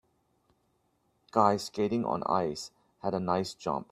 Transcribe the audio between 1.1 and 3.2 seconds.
guy skating on ice had a